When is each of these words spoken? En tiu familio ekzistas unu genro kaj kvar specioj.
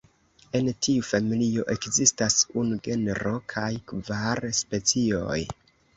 En 0.59 0.69
tiu 0.85 1.03
familio 1.09 1.65
ekzistas 1.75 2.39
unu 2.63 2.79
genro 2.89 3.35
kaj 3.55 3.69
kvar 3.93 4.43
specioj. 4.65 5.41